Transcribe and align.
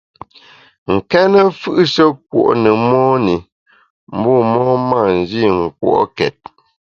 Nkéne 0.95 1.39
mfù’she 1.49 2.05
kùo’ 2.29 2.51
ne 2.61 2.69
mon 2.89 3.25
i, 3.35 3.37
bu 4.21 4.33
mon 4.51 4.71
mâ 4.89 4.99
nji 5.17 5.43
nkùo’ket. 5.59 6.37